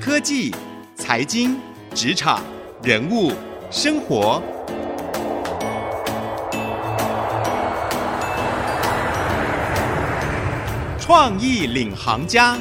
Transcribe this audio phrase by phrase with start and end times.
[0.00, 0.50] 科技、
[0.94, 1.58] 财经、
[1.94, 2.42] 职场、
[2.82, 3.32] 人物、
[3.70, 4.42] 生活，
[10.98, 12.56] 创意领航家。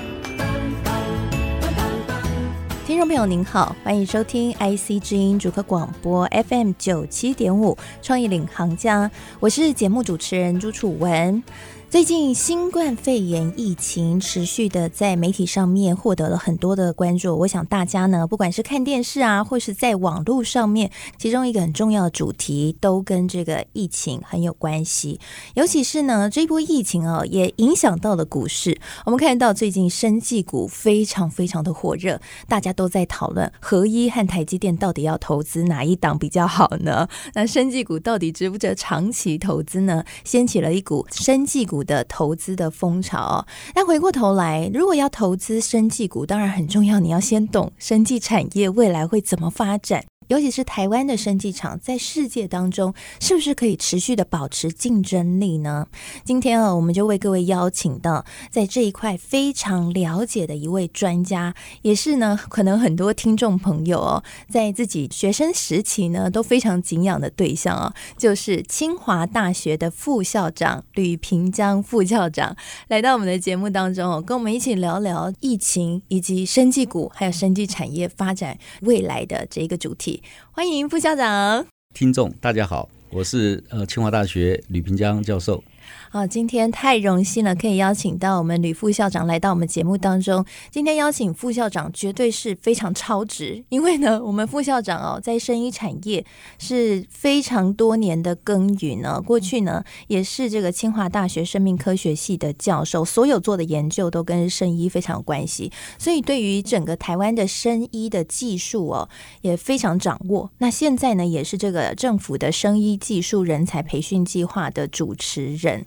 [2.86, 9.10] 听众朋友您好，欢迎收听 IC 之音主客广播 FM 九七点五创意领航家，
[9.40, 11.42] 我是节目主持人朱楚文。
[11.90, 25.20] 最近新冠肺炎疫情持续的在媒体上面获得了很多的关注，我想大家呢，不管是看电视啊，或是在网络上面，其中一个很重要的主题都跟这个疫情很有关系。
[25.56, 28.80] 尤其是呢，这波疫情啊，也影响到了股市。
[29.08, 37.10] 我们看到最近生技股非常非常的火热，大家都在讨论合一和台积电到底要投资哪一档比较好呢？
[37.34, 40.04] 那生技股到底值不值长期投资呢？
[40.24, 50.04] 掀起了一股生技股的投资的风潮，那回过头来，如果要投资生技股，当然很重要，你要先懂生技产业未来会怎么发展。
[50.30, 55.88] 尤其是台湾的生技厂在世界当中是不是可以持续的保持竞争力呢？
[56.24, 72.56] 今天啊，我们就为各位邀请到在这一块非常了解的一位专家，也是呢，可能很多听众朋友哦，在自己学生时期呢都非常敬仰的对象啊，就是清华大学的副校长吕平江副校长
[72.88, 80.19] 来到我们的节目当中哦，跟我们一起聊聊疫情以及生技股还有生技产业发展未来的这一个主题。
[80.52, 85.64] 欢迎副校长，听众大家好，我是呃清华大学吕平江教授。
[86.12, 90.44] 啊，今天太荣幸了，可以邀请到我们吕副校长来到我们节目当中。
[90.72, 96.26] 今天邀请副校长绝对是非常超值，因为呢，我们副校长哦，在生医产业
[96.58, 99.22] 是非常多年的耕耘呢。
[99.22, 109.10] 过去呢，也是这个清华大学生命科学系的教授，所有做的研究都跟生医非常有关系，所以对于整个台湾的生医的技术哦，
[109.42, 110.50] 也非常掌握。
[110.58, 115.79] 那现在呢，也是这个政府的生医技术人才培训计划的主持人。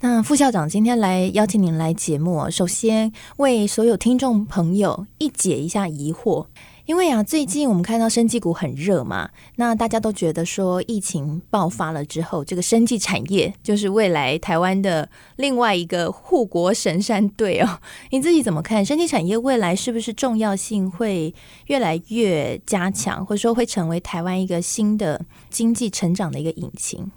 [0.00, 6.46] 那副校长今天来邀请您来节目，首先为所有听众朋友一解一下疑惑，
[6.86, 17.78] 因为啊，最近我们看到生技股很热嘛，那大家都觉得说疫情爆发了之后，这个生技产业就是未来台湾的另外一个护国神山队哦。
[18.10, 18.84] 你自己怎么看？
[18.84, 21.34] 生技产业未来是不是重要性会
[21.66, 27.10] 越来越加强，或者说会成为台湾一个新的经济成长的一个引擎？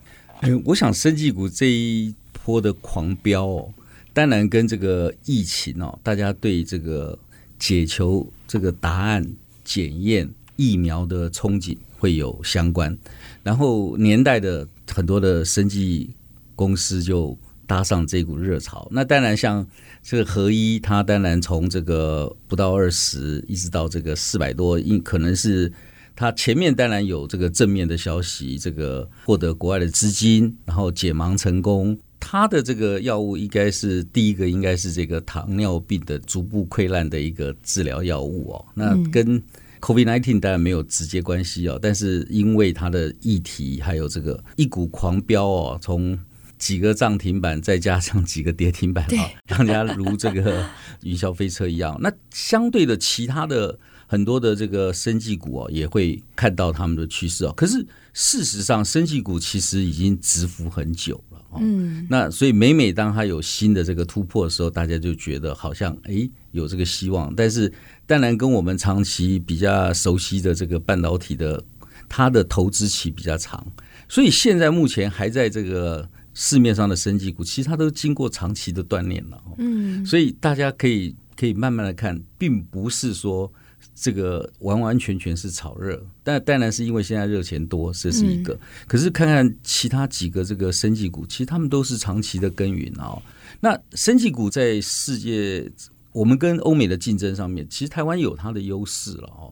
[0.66, 3.74] 我想生技股这一波的狂飙哦，
[4.14, 7.18] 当然跟这个疫情哦，大家对这个
[7.58, 9.28] 解求这个答案、
[9.64, 12.96] 检验疫苗的憧憬会有相关。
[13.44, 16.10] 然后年代的很多的生技
[16.56, 18.88] 公司就搭上这股热潮。
[18.92, 19.66] 那当然，像
[20.04, 25.72] 这个合一，它当然从这个不到二十，一直到这个四百多，因可能是
[26.18, 31.96] 它前面当然有这个正面的消息，这个获得国外的资金，然后解盲成功。
[32.20, 38.66] 它的这个药物应该是第一个，应该是这个糖尿病的逐步溃烂的一个治疗药物哦。
[38.74, 39.40] 那跟
[39.80, 46.18] COVID-19 当然没有直接关系哦，但是因为它的议题还有这个一股狂飙哦，从
[46.58, 50.68] 几个涨停板再加上几个跌停板啊，让人家如这个
[51.04, 51.96] 云霄飞车一样。
[52.02, 53.78] 那相对的，其他的
[54.10, 57.54] 很多的这个生技股哦，也会看到他们的趋势哦。
[57.58, 61.38] 可是事实上，生技股其实已经蛰伏很久了。
[61.60, 67.34] 嗯，那所以每每当它有新的这个突破的时候，大家就觉得好像哎有这个希望。
[67.36, 67.72] 但是
[68.06, 71.62] 当然跟我们长期比较熟悉的这个半导体的，
[72.08, 73.66] 它的投资期比较长，
[74.08, 79.42] 所以现在目前还在这个市面上的生技股，其实它都经过长期的锻炼了。
[79.58, 83.52] 嗯，所以大家可以可以慢慢的看，并不是说。
[84.00, 88.54] 这个完完全全是炒热，但当然是因为现在热钱多，这是一个。
[88.54, 93.20] 嗯、可是看看其他几个这个生技股，其实他们都是长期的耕耘哦。
[93.60, 95.68] 那生技股在世界，
[96.12, 99.52] 我们跟欧美的竞争上面，其实台湾有它的优势了哦。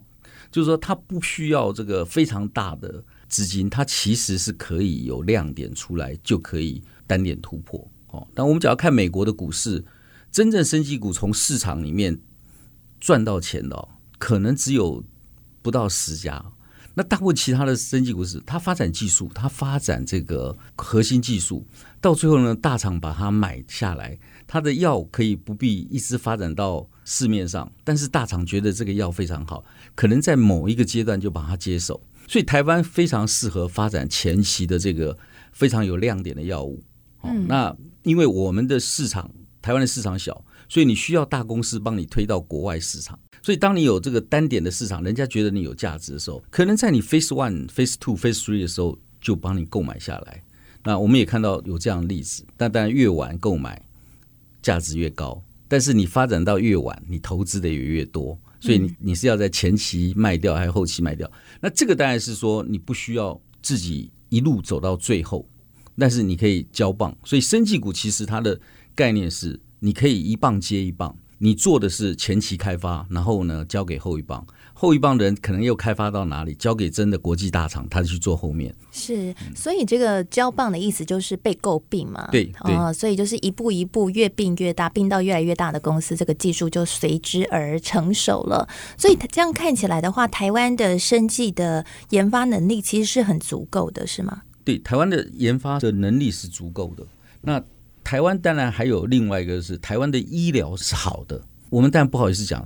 [0.51, 8.27] 就是说，它不需要这个非常大的资金，它其实是可以有亮点出来，就可以单点突破哦。
[8.36, 9.83] 但我们只要看美国的股市，
[10.31, 12.19] 真正生技股从市场里面
[13.00, 13.89] 赚到钱的哦。
[14.17, 15.03] 可能只有
[15.62, 16.44] 不到十家，
[16.94, 21.65] 那大部分其他的生技公司它发展技术，它发展这个核心技术，
[22.00, 24.17] 到最后呢，大厂把它买下来，
[24.47, 29.63] 它的药可以不必一直发展到市面上，但是大厂觉得这个药非常好，
[29.94, 35.17] 可能在某一个阶段就把它接手，所以台湾非常适合发展前期的这个
[35.51, 36.81] 非常有亮点的药物。
[37.23, 39.29] 嗯，那因为我们的市场，
[39.62, 40.45] 台湾的市场小。
[40.67, 43.19] 所以你需要大公司帮你推到国外市场。
[43.45, 50.44] 所以当你有这个单点的市场，人家觉得你有价值的时候，可能在你 Phase One、Phase Two、Phase Three 的时候就帮你购买下来。
[50.83, 53.80] 那我们也看到有这样的例子，但当然越晚购买
[54.63, 58.36] 价值越高，但是你发展到越晚，你投资的也越多。
[58.59, 61.31] 所以你你是要在前期卖掉还是后期卖掉？
[61.62, 65.48] 那这个当然是说你不需要自己一路走到最后，
[66.00, 67.15] 但是你可以交棒。
[67.24, 68.59] 所以生技股其实它的
[68.95, 74.45] 概念是，你可以一棒接一棒，你做的是前期开发，然后呢交给后一棒。
[74.77, 78.75] 后一棒的人可能又开发到哪里，交给真的国际大厂，他去做后面。
[78.91, 82.27] 是，所以这个交棒的意思就是被诟病嘛。
[82.29, 88.67] 对，啊、哦，所以就是一步一步越并越大，并到越来越大的公司，这个技术就随之而成熟了。
[88.97, 94.41] 所以这样看起来的话，台湾的生技的研发能力其实是很足够的，是吗？
[94.65, 97.05] 对，台湾的研发的能力是足够的。
[97.41, 97.63] 那
[98.05, 102.65] 台湾当然还有另外一个是台湾的医疗是好的，我们当然不好意思讲。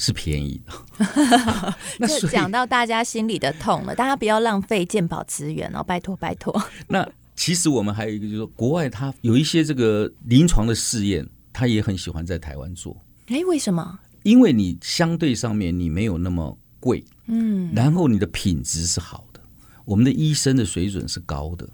[0.00, 1.04] 是便宜的，
[1.98, 6.56] 那讲到大家心里的痛了，大家不要浪费健保资源哦，拜托拜托。
[6.86, 7.04] 那
[7.34, 12.96] 其实我们还有一个，就是说国外它有一些这个临床的试验，他也很喜欢在台湾做。
[13.26, 13.98] 哎，为什么？
[14.22, 19.40] 因为你相对上面你没有那么贵，嗯，然后你的品质是好的，
[19.84, 21.68] 我们的医生的水准是高的。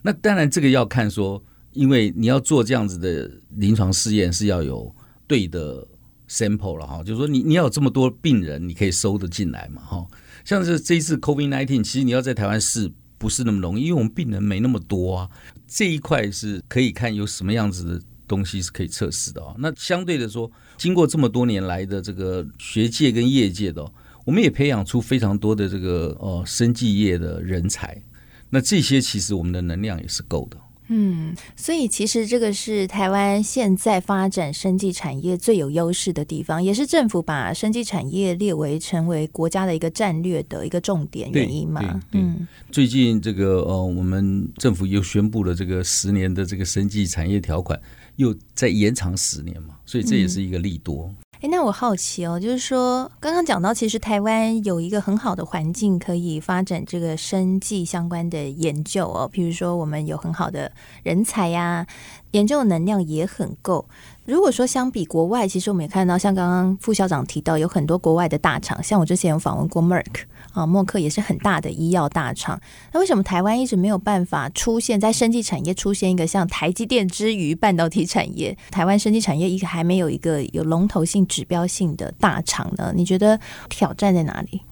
[0.00, 1.42] 那当然这个要看说，
[1.74, 4.94] 因为你要做这样子的临床试验，是要有
[5.26, 5.86] 对的。
[6.26, 10.06] sample 了哈，就是说你你要有这么多病人，你可以收得进来嘛哈。
[10.42, 15.30] 像是这一次 COVID-19，其实你要在台湾试不是那么容易，因为我们病人没那么多啊。
[15.68, 19.54] 这一块是可以看有什么样子的东西是可以测试的啊。
[19.58, 23.86] 那相对的说，经过这么多年来的这个学界跟业界的，
[24.24, 28.02] 我们也培养出非常多的这个呃生技业的人才。
[28.48, 30.56] 那这些其实我们的能量也是够的。
[30.88, 42.02] 嗯，所以其实这个是台湾现在发展生技产业最有优势的地方，也是政府把生技产业列为成为国家的一个战略的一个重点原因嘛。
[42.12, 47.80] 嗯，最近这个呃，我们政府又宣布了这个十年的这个生技产业条款，
[48.16, 51.06] 又再延长十年嘛，所以这也是一个利多。
[51.06, 61.86] 嗯哎，那我好奇哦，就是说，刚刚讲到，其实台湾有一个很好的环境可以发展这个生计相关的研究哦，譬如说，我们有很好的人才呀，
[62.30, 63.86] 研究能量也很够。
[64.26, 70.22] 如果说相比国外，其实我们也看到，像刚刚副校长提到，有很多国外的大厂，像我之前有访问过 Merck
[70.54, 72.58] 啊，默克也是很大的医药大厂。
[72.92, 78.56] 那为什么台湾一直没有办法出现在生技产业出现一个像台积电之于半导体产业？
[78.70, 82.94] 台湾生技产业一个还没有一个有龙头性、指标性的大厂呢？
[82.96, 83.38] 你觉得
[83.68, 84.62] 挑战在哪里？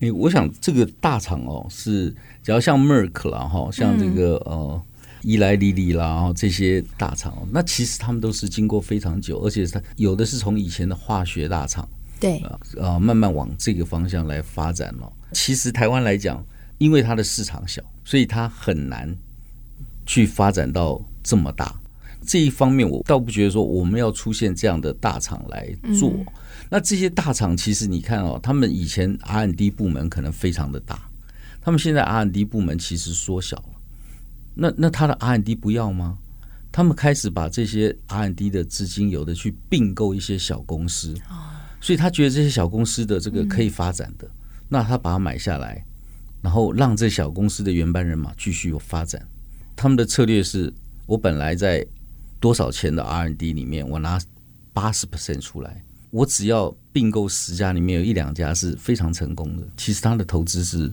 [0.00, 2.12] 诶，我想这个大厂哦，是
[2.42, 4.82] 只要像 Merck 啦，哈，像这个呃。
[5.26, 11.86] 伊莱莉莉啦，这些大厂，那其实他们都是经过非常久，而且它有的是从以前的化学大厂，
[12.20, 12.40] 对，
[12.76, 15.12] 呃，慢慢往这个方向来发展了。
[15.32, 16.40] 其实台湾来讲，
[16.78, 19.12] 因为它的市场小，所以它很难
[20.06, 21.74] 去发展到这么大。
[22.24, 25.68] 这一方面，我倒不觉得说我们要出现这样的大厂来
[25.98, 26.10] 做。
[26.10, 26.24] 嗯。
[26.70, 30.96] 那这些大厂其实你看哦，他们以前 R&D 部门可能非常的大，
[31.60, 33.70] 他们现在 R&D 部门其实缩小了。
[34.58, 36.18] 那那他的 R&D 不要吗？
[36.72, 41.14] 他们开始把这些 R&D 的资金，有的去并购一些小公司，
[41.80, 44.28] 所以他觉得这些小公司的这个可以发展的，
[44.68, 45.84] 那他把它买下来，
[46.42, 49.26] 然后让这小公司的原班人马继续有发展。
[49.74, 50.72] 他们的策略是
[51.06, 51.86] 我本来在
[52.40, 54.20] 多少钱的 R&D 里面，我拿
[54.72, 60.92] 八十 percent 出来，我只要并购十家里面有一两家是非常成功的，其实他的投资是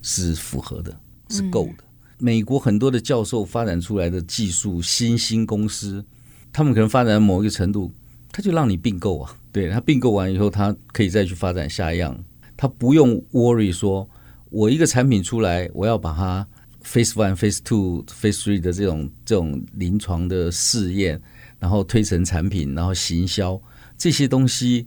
[0.00, 0.98] 是符合的，
[1.28, 1.84] 是够的。
[2.18, 6.04] 美国很多的教授发展出来的技术，新兴公司，
[6.52, 7.92] 他们可能发展某一个程度，
[8.32, 9.36] 他就让你并购啊。
[9.52, 12.16] 对，他并购完以后，他可以再去发展下一样，
[12.56, 14.08] 他不用 worry 说，
[14.50, 16.46] 我一个产品出来，我要把它
[16.84, 21.20] phase one、phase two、phase three 的这种这种临床的试验，
[21.58, 23.60] 然后推成产品，然后行销
[23.96, 24.86] 这些东西，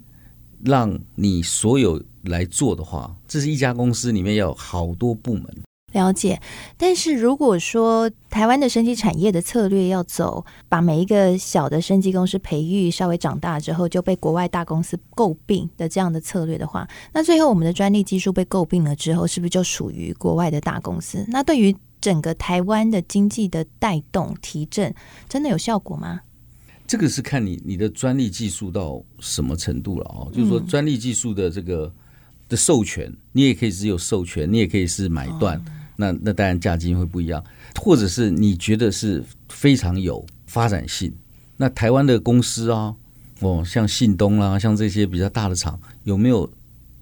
[0.63, 5.45] 让你所有来做的话，这是一家公司里面要有好多部门。
[5.91, 6.41] 了解，
[6.77, 21.25] 但是如果说台湾的生技产业的策略要走，把每一个小的生技公司培育稍微长大之后就被国外大公司诟病的这样的策略的话，那最后我们的专利技术被诟病了之后，是不是就属于国外的大公司？
[21.27, 24.93] 那对于整个台湾的经济的带动提振，
[25.27, 26.21] 真的有效果吗？
[26.87, 31.93] 这个是看你你的专利技术到什么程度了哦，就是说专利技术的这个
[32.49, 35.57] 的授权，你也可以只有授权，你也可以是买断。
[35.57, 35.61] 哦
[36.01, 37.41] 那那当然价金会不一样，
[37.79, 41.13] 或者是你觉得是非常有发展性，
[41.55, 42.93] 那台湾的公司啊，
[43.41, 46.51] 哦，像信东啦，像这些比较大的厂，有没有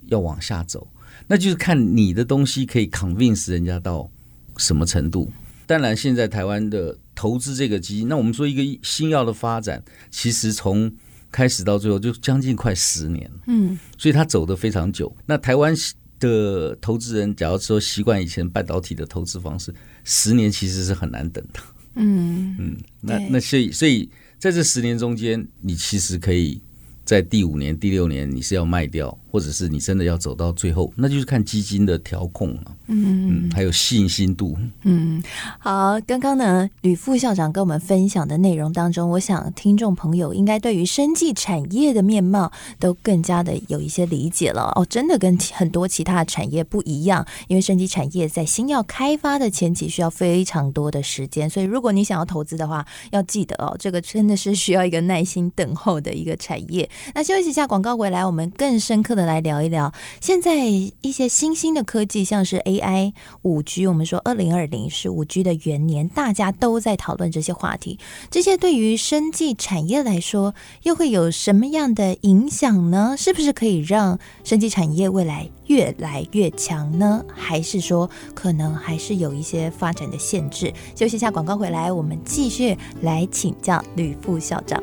[0.07, 0.85] 要往下走？
[1.27, 4.09] 那就是看你的东西可以 convince 人家到
[4.57, 5.31] 什么程度。
[5.65, 10.91] 当然，现在台湾的投资这个基金，那我们说一个新药的发展，其实从
[11.31, 15.15] 开始到最后就将近快十年，嗯，所以它走得非常久。
[15.27, 15.71] 那台湾
[16.19, 19.73] 的投资人，假如说习惯以前半导体的投资方式，
[20.03, 21.59] 十年其实是很难等的，
[21.95, 22.77] 嗯嗯。
[23.01, 26.61] 那那所以所以在这十年中间，你其实可以。
[27.05, 33.09] 在第五年、第六年，你是要卖掉，或者是你真的要走到最后，那就是看基金的调控啊，嗯。
[33.09, 35.21] 嗯，还有信心度，嗯，
[35.57, 56.89] 好，刚刚呢，吕副校长跟我们分享的内容当中，我想听众朋友应该对于生技产业的面貌都更加的有一些理解了哦，真的跟很多其他的产业不一样，因为生技产业在新药开发的前期需要非常多的时间，所以如果你想要投资的话，要记得哦，这个真的是需要一个耐心等候的一个产业。
[57.13, 63.87] 那休息一下，广告回来，我们更深刻的来聊一聊现在一些新兴的科技，像是 AI、五 G。
[63.87, 67.99] 我们说二零二零是五 G 的元年，大家都在讨论这些话题。
[68.29, 73.15] 这些对于生技产业来说，又会有什么样的影响呢？
[73.17, 77.23] 是不是可以让生技产业未来越来越强呢？
[77.33, 80.73] 还是说可能还是有一些发展的限制？
[80.95, 84.81] 休息一下，广告回来，我们继续来请教吕副校长。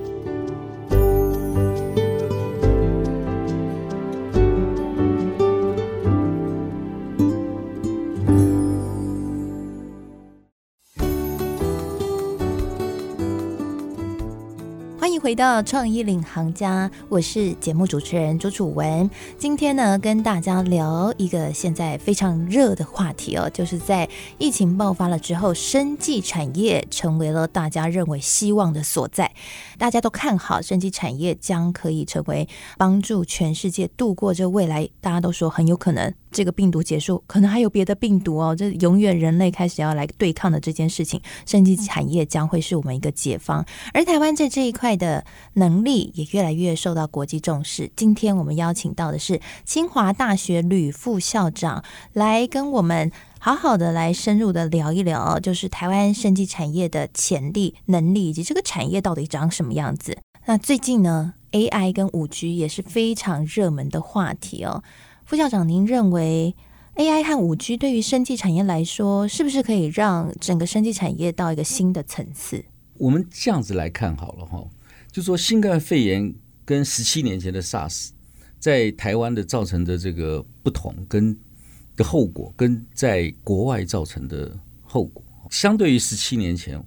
[15.06, 19.08] 欢迎回到创意领航家，我是节目主持人朱楚文。
[19.38, 29.30] 今天呢，跟大家聊一个现在非常热的话题哦，就是在疫情爆发了之后，生技产业成为了大家认为希望的所在。
[29.78, 36.12] 大家都看好生技产业将可以成为帮助全世界度过这未来，大家都说很有可能。
[36.32, 38.54] 这个病毒结束，可能还有别的病毒哦。
[38.54, 43.64] 这永远人类开始要来对抗的这件事情，生技产业将会是我们一个解方。
[43.94, 45.24] 而台湾在这一块的
[45.54, 47.90] 能力也越来越受到国际重视。
[47.94, 60.18] 今天我们邀请到的是清华大学吕副校长，来跟我们好好的来深入的聊一聊，就是台湾生技产业的潜力、能力以及这个产业到底长什么样子。
[60.46, 64.82] 那最近呢，AI 跟五 G 也是非常热门的话题哦。
[65.24, 66.54] 副校长，您认为
[66.94, 72.64] AI 和五 G 对于生技产业来说，是不是可以让整个生技产业到一个新的层次？
[72.98, 74.64] 我们这样子来看好了哈，
[75.16, 78.10] 就说新冠肺炎跟十七年前的 SARS
[78.58, 81.34] 在台湾的造成的这个不同跟
[81.96, 86.78] 的后果，跟在国外造成的后果，相对于十七年前，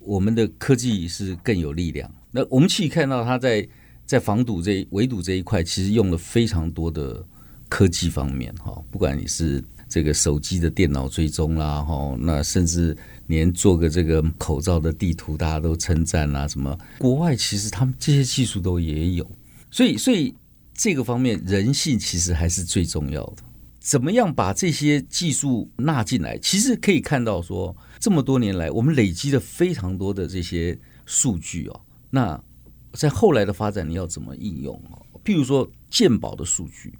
[0.00, 2.12] 我们的科技是更有力量。
[2.32, 3.68] 那我们可以看到，它在
[4.04, 7.24] 在防堵这围堵这一块，其实用了非常多的。
[7.68, 12.96] 科技方面哈，不管你是这个手机的电脑追踪啦哈，那甚至
[13.28, 16.46] 连做个这个口罩的地图，大家都称赞啦。
[16.48, 19.30] 什么国外其实他们这些技术都也有，
[19.70, 20.34] 所以所以
[20.74, 23.36] 这个方面人性其实还是最重要的。
[23.78, 26.36] 怎么样把这些技术纳进来？
[26.38, 31.80] 其实可以看到说，这么多年来我们累积了非常多的这些数据哦。
[32.10, 32.42] 那
[32.92, 35.20] 在后来的发展，你要怎么应用哦？
[35.24, 36.92] 譬如说鉴宝的数据。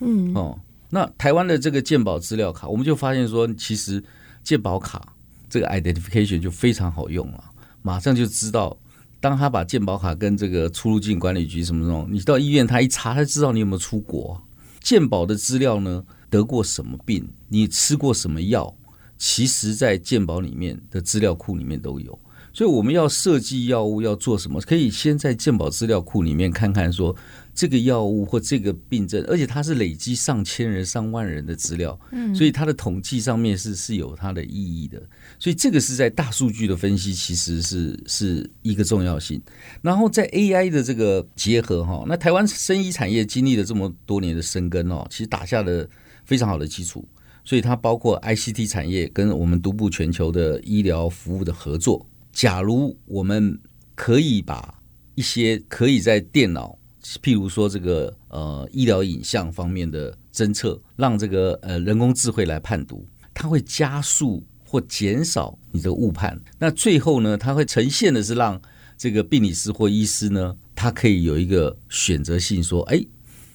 [0.00, 0.58] 嗯哦，
[0.94, 4.04] 那台湾的这个健保资料卡，我们就发现说，其实
[4.44, 5.14] 健保卡
[5.48, 7.42] 这个 identification 就非常好用了，
[7.80, 8.76] 马上就知道，
[9.18, 14.38] 当他把健保卡跟这个出入境管理局什么什么，你到医院他一查，他知道你有没有出国。
[14.82, 18.76] 健保的资料呢，得过什么病，你吃过什么药，
[19.16, 22.18] 其实在健保里面的资料库里面都有。
[22.52, 27.16] 所以我们要设计药物要做什么，可以先在健保资料库里面看看说。
[27.54, 35.00] 这个药物或这个病症，而且它是累积上千人、上万人的资料，嗯，所以它的统计上面是是有它的意义的。
[35.38, 39.40] 所以这个是在大数据的分析，其实是是一个重要性。
[39.82, 45.86] 然后在 AI 的这个结合哈，那台湾生医产业经历了这么多年的深耕哦，其实打下了
[46.24, 47.06] 非常好的基础。
[47.44, 52.06] 所以它包括 ICT 产业跟我们独步全球的医疗服务的合作。
[52.32, 53.58] 假如我们
[53.94, 54.80] 可以把
[55.16, 56.78] 一些可以在电脑
[57.22, 66.40] 譬如说，这个呃医疗影像方面的侦测，让这个呃人工智慧来判读，它会加速或减少你的误判。
[66.58, 68.60] 那最后呢，它会呈现的是让
[68.96, 73.04] 这个病理师或医师呢，他可以有一个选择性，说，哎，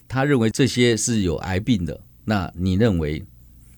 [0.08, 3.26] 他认为这些是有癌病的，那你认为，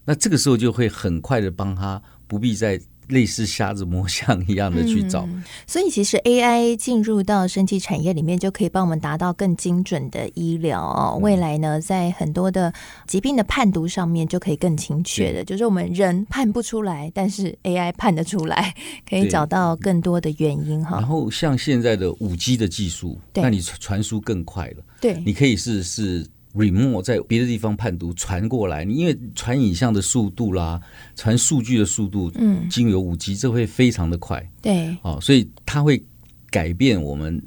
[0.03, 5.23] 那这个时候就会很快的帮他，不必再类似瞎子摸象一样的去找。
[5.25, 11.19] 嗯，所以其实 AI 进入到生技产业里面，就可以帮我们达到更精准的医疗哦。
[11.21, 12.73] 未来呢，在很多的
[13.07, 18.73] 疾病的判读上面，就可以更精确的，就是我们人判不出来，但是 AI 判得出来，
[19.09, 20.97] 可以找到更多的原因哈。
[20.97, 24.83] 然后像现在的五 G 的技术，那你传输更快了。
[25.01, 26.25] 对，你可以是是。
[26.55, 30.81] Remote 在别的地方判读传过来，你因为传影像的速度啦，
[31.15, 36.03] 传数据的速度，嗯，经由五 G，这会非常的快，对，哦，所以它会
[36.49, 37.41] 改变我们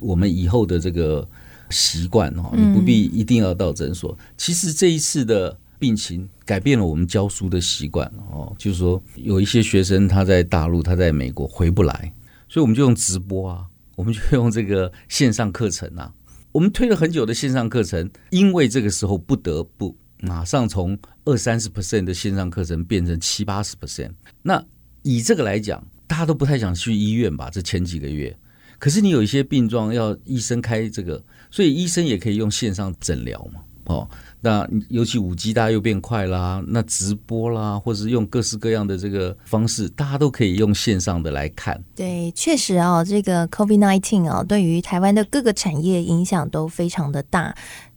[0.00, 1.28] 我们以后的这个
[1.70, 4.16] 习惯哦，你不必一定要到诊所。
[4.18, 12.12] 嗯、其实这一次的病情改变了我们教书的习惯哦，就是说有一些学生他在大陆，他在美国回不来，
[12.48, 13.66] 所以我们就用直播啊，
[13.96, 16.12] 我们就用这个线上课程啊。
[16.58, 24.10] 我们推了很久的线上课程，因为这个时候不得不马上从二三十 percent 的线上课程变成七八十 percent。
[24.42, 24.60] 那
[25.02, 27.48] 以这个来讲，大家都不太想去医院吧？
[27.48, 28.36] 这前几个月，
[28.80, 34.08] 可是你有一些病状要医生开这个，所以医生也可以用线上诊疗嘛，哦。
[34.40, 41.82] 那尤其五 G 大家又变快啦，那直播啦，或是用各式各样的这个方式，大家都可以用线上的来看。
[41.96, 47.52] 对，确实哦，这个 COVID nineteen 哦，对于台湾的各个产业影响都非常的大。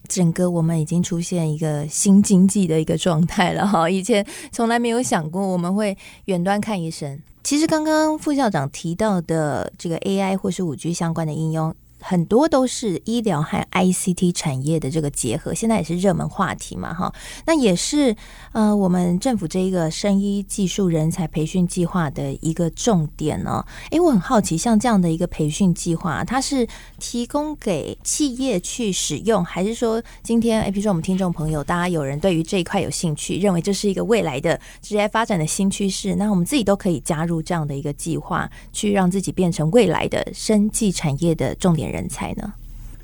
[0.08, 7.18] 整个我们已经出现一个新经济的一个状态了哈，以前从来没有想过我们会远端看医生。
[7.44, 11.74] 其实刚刚副校长提到的这个 AI 或是五 G 相关的应用。
[12.02, 17.12] 很多都是医疗和 ICT 产业的这个结合，现在也是热门话题嘛，哈。
[17.46, 18.14] 那也是
[18.52, 23.64] 呃，我们政府这一个生医技术人才培训计划的一个重点哦。
[23.90, 26.66] 诶，我很好奇，像这样的一个培训计划，它是
[26.98, 42.52] 提供给企业去使用，还是说今天，诶，比如说我们听众朋友，大家有人对于这一块有兴趣，认为这是一个未来的职业发展的新趋势，那我们自己都可以加入这样的一个计划，去让自己变成未来的生技产业的重点人才呢？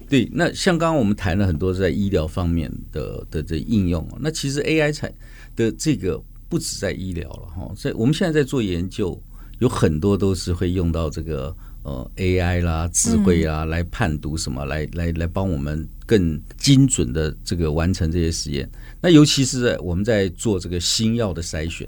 [0.08, 5.12] 对，那像刚刚我们谈了很多在医疗方面的的这应用，那其实 AI 产
[5.54, 9.20] 的这个不止在医疗了哈，在我们现在在做研究，
[9.58, 18.66] 有很多都是会用到这个呃 AI 啦、智慧啦来判读什么，嗯、来来来帮我们更精准的这个完成这些实验。
[19.02, 21.86] 那尤其是在我们在做这个新药的筛选。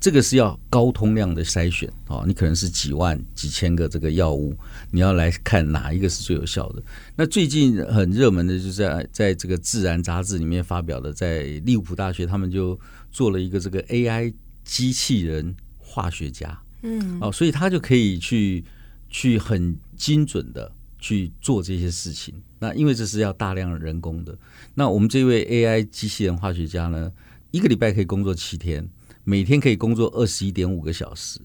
[0.00, 4.56] 这个是要高通量的筛选啊，你可能是几万、几千个这个药物，
[4.92, 6.82] 你要来看哪一个是最有效的。
[7.16, 12.78] 那最近很热门的就是在在这个《自然》杂志里面发表的，在利物浦大学他们就
[13.10, 14.32] 做了一个这个 AI
[14.64, 18.64] 机器人化学家，嗯，哦，所以他就可以去
[19.10, 22.32] 去很精准的去做这些事情。
[22.60, 24.38] 那因为这是要大量人工的，
[24.74, 27.10] 那我们这位 AI 机器人化学家呢，
[27.50, 28.88] 一个礼拜可以工作七天。
[29.28, 31.38] 每天可以工作二十一点五个小时，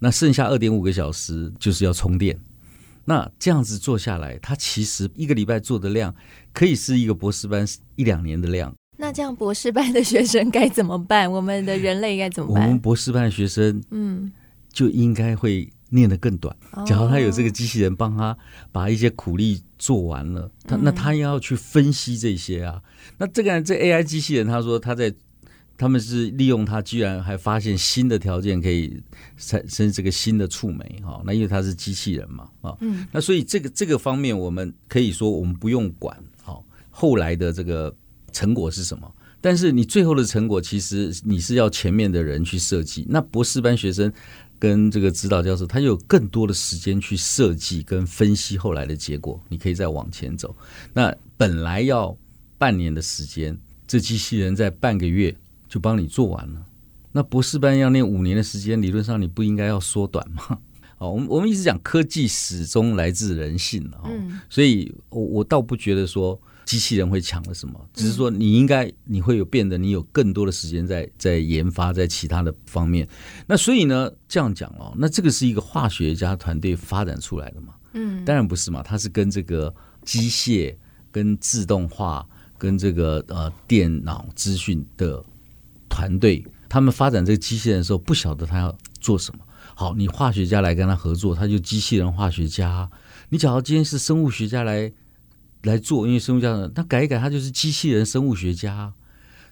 [0.00, 2.38] 那剩下二点五个小时就是要充电。
[3.06, 6.14] 那这样子做下来，他其实一个礼拜做的量
[6.52, 8.70] 可以是一个博士班一两年的量。
[8.98, 11.32] 那这样博士班的学生该怎么办？
[11.32, 12.62] 我们的人类该怎么办？
[12.62, 14.30] 我们博士班的学生，嗯，
[14.70, 16.54] 就应该会念得更短。
[16.76, 18.36] 嗯、假如他有这个机器人帮他
[18.70, 22.82] 把一些苦力做完了，他那他要去分析这些啊。
[23.16, 25.14] 那这个这 AI 机器人，他说他在。
[25.78, 28.98] 他们是利用它，居然还发现新的条件可以
[29.36, 31.22] 产生这个新的触媒哈。
[31.26, 37.94] 那因为它是机器人嘛啊，嗯，那所以这个这个方面我们可以说我们不用管好后来的这个
[38.32, 43.06] 成果是什么，但是你最后的成果其实你是要前面的人去设计。
[43.08, 44.10] 那博士班学生
[44.58, 50.56] 跟这个指导教授，他有更多的时间去设计跟分析后来的结果，你可以再往前走。
[50.94, 52.16] 那本来要
[52.56, 55.36] 半年的时间，这机器人在半个月。
[55.76, 56.66] 就帮你做完了。
[57.12, 60.58] 那博士班要念五年的时间，理论上你不应该要缩短吗？
[60.96, 73.06] 哦，我们我们一直讲科技始终来自人性啊，嗯，所以我我倒不觉得说机器人会抢了什么，只是说你应该你会有变得你有更多的时间在在研发在其他的方面。
[73.46, 77.74] 那所以呢，这样讲哦，那这个是一个化学家团队发展出来的嘛？
[77.92, 79.74] 嗯，当然不是嘛，它是跟这个
[80.06, 80.74] 机械、
[81.12, 85.22] 跟自动化、跟这个呃电脑资讯的。
[85.96, 89.42] 团队他们发展这个机器人的时候，不晓得他要做什么。
[89.74, 92.90] 好，你化学家来跟他合作，他就机器人化学家。
[93.30, 94.92] 你假如今天是生物学家来
[95.62, 98.92] 来做，因为生物家他改一改，他就是机器人生物学家。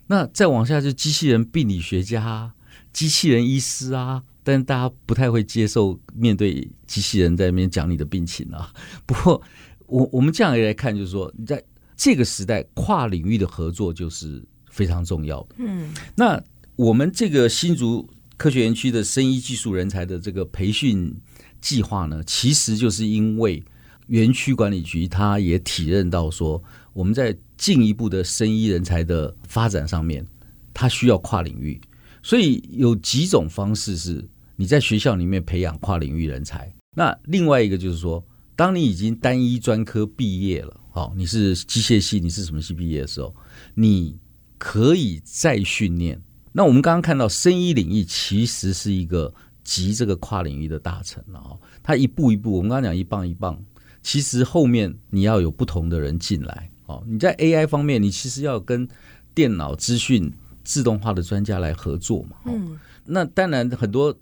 [0.09, 2.52] 那再往下就机器人病理学家、
[2.92, 4.22] 机器人医师啊。
[4.42, 8.70] 但大家不太会接受面对机器人在那边讲你的病情啊。
[9.07, 9.40] 不过
[9.87, 11.64] 我我们这样来看，就是说在
[11.96, 14.44] 这个时代跨领域的合作就是。
[14.74, 15.54] 非常重要的。
[15.58, 16.42] 嗯，那
[16.74, 21.14] 我们这个新竹科学园区的生医技术人才的这个培训
[21.60, 23.62] 计划呢，其实就是因为
[24.08, 26.60] 园区管理局他也体认到说，
[26.92, 30.26] 我们在进一步的生医人才的发展上面，
[30.74, 31.80] 他需要跨领域，
[32.20, 36.74] 所以有几种方式是你在学校里面培养跨领域人才。
[36.96, 38.22] 那另外一个就是说，
[38.56, 43.34] 当你已经单一专科毕业了，好，你是机械系，你是什么系毕业的时候，
[43.74, 44.18] 你
[44.64, 46.18] 可以再训练。
[46.50, 49.31] 那我们刚刚看到，生医领域其实是一个
[49.62, 51.61] 集这个跨领域的大成了哦。
[51.83, 53.62] 它一步一步，我们刚刚讲一棒一棒，
[54.03, 56.70] 其实后面你要有不同的人进来。
[56.87, 58.88] 哦，你在 AI 方面，你其实要跟
[59.35, 60.33] 电脑资讯
[60.64, 62.38] 自动化的专家来合作嘛。
[62.46, 64.16] 嗯，那当然很多。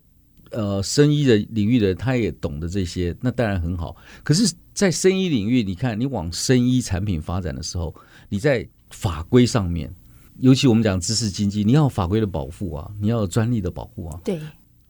[0.51, 3.97] 呃，生医的领域的人他也懂得这些，那当然很好。
[4.23, 7.95] 可是，在生医领域，你看，你往生医产品发展的时候，
[8.29, 9.91] 你在法规上面，
[10.39, 14.21] 尤其我们讲知识经济，你要法规的保护啊，你要有专利的保护啊。
[14.25, 14.41] 对，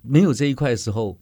[0.01, 1.19] 没有这一块的时候，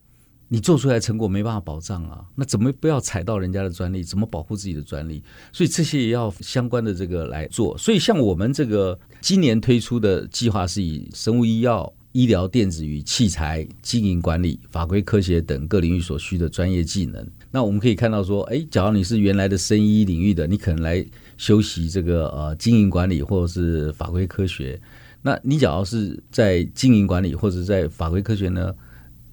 [0.47, 2.25] 你做出来成果没办法保障啊。
[2.35, 4.03] 那怎么不要踩到人家的专利？
[4.03, 5.23] 怎么保护自己的专利？
[5.51, 7.77] 所以这些也要相关的这个来做。
[7.77, 11.91] 所以，像我们这个今年推出的计划是以生物医药。
[12.11, 17.25] 医疗电子与器材经营管理、法规科学等各领域所需的专业技能。
[17.49, 21.05] 那我们可以看到说，哎，假如你是原来的生医领域的，你可能来
[21.37, 24.79] 修习这个呃经营管理或者是法规科学。
[25.21, 28.73] 那你假如是在经营管理或者在法规科学呢？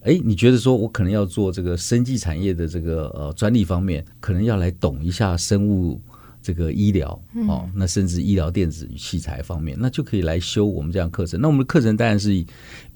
[0.02, 6.00] 哎，你觉得说我可能要做这个生技产业的这个呃专利方面，可能要来懂一下生物。
[6.48, 11.38] 这个医疗哦，那甚至医疗电子与器材方面，那就可以来修我们这样课程。
[11.38, 12.46] 那我们的课程当然是以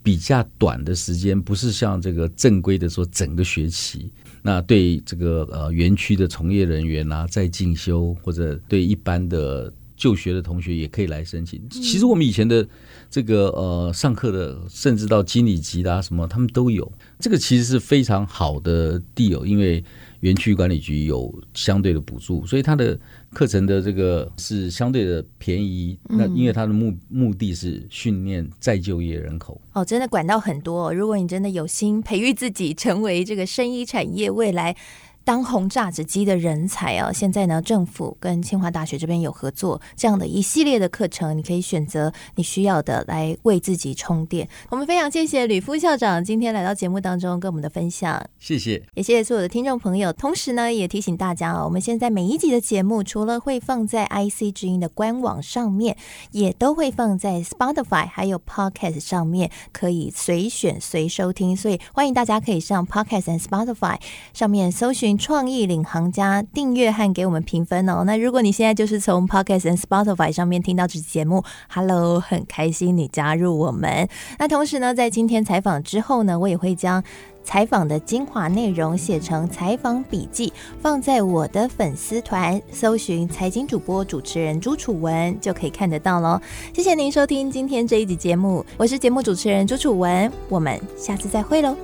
[0.02, 4.10] 比较短的时间，不是像这个正规的说整个学期。
[4.40, 9.70] 那对这个呃园区的从业人员啊，在进修或者对一般的
[10.02, 11.62] 就学的同学也可以来申请。
[11.70, 12.66] 其实我们以前的
[13.08, 16.90] 这个呃上课的，甚至到经理级的啊什么，他们都有。
[17.20, 19.84] 这个其实是非常好的 deal，因为
[20.18, 22.98] 园区管理局有相对的补助，所以它的。
[23.32, 29.58] 课程的这个是相对的便宜，那因为它的目目的是训练再就业人口。
[29.72, 30.92] 哦，真的管道很多。
[30.92, 34.76] 如果你真的有心培育自己，成为这个生医产业未来。
[35.24, 37.12] 当红榨汁机的人才啊！
[37.12, 44.48] 现在呢，政府跟清华大学这边有合作，这样的一系列的课程，你可以选择你需要的来为自己充电。
[44.70, 50.12] 我们非常谢谢吕副校长今天来到节目当中跟我们的分享，谢谢，也谢谢所有的听众朋友。
[50.12, 55.96] 同时呢，也提醒大家啊，我们现在每一集的节目，除了会放在 IC 之音的官网上面，
[56.32, 61.56] 也都会放在 Spotify 还有 Podcast 上面，可以随选随收听。
[61.56, 63.98] 所以欢迎大家可以上 Podcast 和 Spotify
[64.32, 65.11] 上面搜寻。
[65.16, 68.04] 创意领航家订阅和给我们评分哦。
[68.04, 74.08] 那如果你现在就是从 Podcast 和 Spotify 上面听到这期节目，Hello，很开心你加入我们。
[74.38, 77.02] 那同时呢，在今天采访之后呢，我也会将
[77.44, 86.40] 采访的精华内容写成采访笔记，放在我的粉丝团，搜寻财经主播主持人朱楚文就可以看得到喽。
[86.72, 91.76] 谢谢您收听今天这一集节目，我是节目主持人朱楚文，我们下次再会喽。